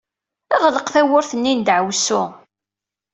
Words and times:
Ɣleq 0.63 0.87
tawwurt-nni 0.93 1.53
n 1.55 1.59
ddeɛwessu! 1.61 2.21